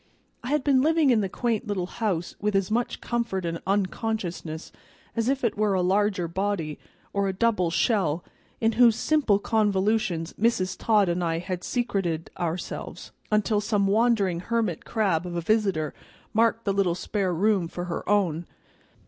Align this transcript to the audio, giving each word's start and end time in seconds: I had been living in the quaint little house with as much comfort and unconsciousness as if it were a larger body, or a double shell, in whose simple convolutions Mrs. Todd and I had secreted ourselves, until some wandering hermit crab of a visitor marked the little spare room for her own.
I 0.43 0.47
had 0.49 0.63
been 0.63 0.81
living 0.81 1.11
in 1.11 1.21
the 1.21 1.29
quaint 1.29 1.67
little 1.67 1.85
house 1.85 2.35
with 2.39 2.55
as 2.55 2.71
much 2.71 3.01
comfort 3.01 3.45
and 3.45 3.61
unconsciousness 3.67 4.71
as 5.15 5.29
if 5.29 5.43
it 5.43 5.55
were 5.55 5.75
a 5.75 5.83
larger 5.83 6.27
body, 6.27 6.79
or 7.13 7.27
a 7.27 7.33
double 7.33 7.69
shell, 7.69 8.25
in 8.59 8.71
whose 8.71 8.95
simple 8.95 9.37
convolutions 9.37 10.33
Mrs. 10.41 10.75
Todd 10.75 11.07
and 11.07 11.23
I 11.23 11.37
had 11.37 11.63
secreted 11.63 12.31
ourselves, 12.39 13.11
until 13.31 13.61
some 13.61 13.85
wandering 13.85 14.39
hermit 14.39 14.85
crab 14.85 15.27
of 15.27 15.35
a 15.35 15.39
visitor 15.41 15.93
marked 16.33 16.65
the 16.65 16.73
little 16.73 16.95
spare 16.95 17.31
room 17.31 17.67
for 17.67 17.83
her 17.85 18.09
own. 18.09 18.47